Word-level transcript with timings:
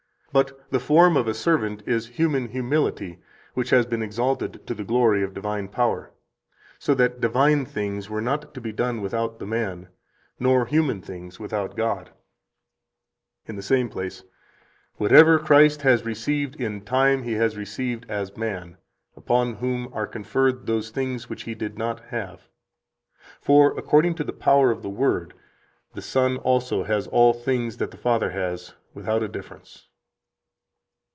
But 0.33 0.71
the 0.71 0.79
form 0.79 1.17
of 1.17 1.27
a 1.27 1.33
servant 1.33 1.83
is 1.85 2.07
human 2.15 2.47
humility, 2.47 3.19
which 3.53 3.71
has 3.71 3.85
been 3.85 4.01
exalted 4.01 4.65
to 4.65 4.73
the 4.73 4.85
glory 4.85 5.23
of 5.23 5.33
divine 5.33 5.67
power, 5.67 6.11
so 6.79 6.93
that 6.93 7.19
divine 7.19 7.65
things 7.65 8.09
were 8.09 8.21
not 8.21 8.53
to 8.53 8.61
be 8.61 8.71
done 8.71 9.01
without 9.01 9.39
the 9.39 9.45
man, 9.45 9.89
nor 10.39 10.65
human 10.67 11.01
things 11.01 11.37
without 11.37 11.75
God." 11.75 12.11
61 13.41 13.43
In 13.47 13.55
the 13.57 13.61
same 13.61 13.89
place: 13.89 14.23
"Whatever 14.95 15.37
Christ 15.37 15.81
has 15.81 16.05
received 16.05 16.55
in 16.55 16.79
time 16.79 17.23
He 17.23 17.33
has 17.33 17.57
received 17.57 18.05
as 18.07 18.37
man, 18.37 18.77
upon 19.17 19.55
whom 19.55 19.89
are 19.93 20.07
conferred 20.07 20.65
those 20.65 20.91
things 20.91 21.29
which 21.29 21.43
He 21.43 21.55
did 21.55 21.77
not 21.77 22.05
have. 22.05 22.47
For, 23.41 23.77
according 23.77 24.15
to 24.15 24.23
the 24.23 24.31
power 24.31 24.71
of 24.71 24.81
the 24.81 24.89
Word, 24.89 25.33
the 25.93 26.01
Son 26.01 26.37
also 26.37 26.83
has 26.85 27.05
all 27.07 27.33
things 27.33 27.75
that 27.79 27.91
the 27.91 27.97
Father 27.97 28.29
has, 28.29 28.75
without 28.93 29.23
a 29.23 29.27
difference." 29.27 29.89